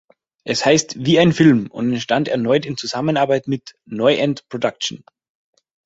Es 0.45 0.65
heißt 0.65 1.05
"Wie 1.05 1.19
ein 1.19 1.31
Film" 1.31 1.67
und 1.69 1.93
entstand 1.93 2.27
erneut 2.27 2.65
in 2.65 2.75
Zusammenarbeit 2.75 3.47
mit 3.47 3.75
"Neuend-Production". 3.85 5.03